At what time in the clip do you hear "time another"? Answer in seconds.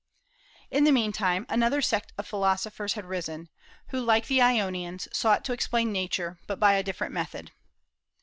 1.11-1.79